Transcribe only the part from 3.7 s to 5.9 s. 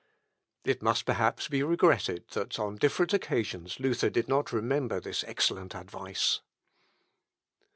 Luther did not remember this excellent